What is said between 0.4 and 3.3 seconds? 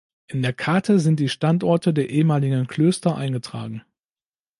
der Karte sind die Standorte der ehemaligen Klöster